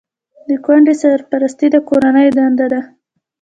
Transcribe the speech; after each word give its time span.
د 0.47 0.49
کونډې 0.65 0.93
سرپرستي 1.01 1.67
د 1.71 1.75
کورنۍ 1.89 2.27
دنده 2.37 2.67
ده. 2.73 2.81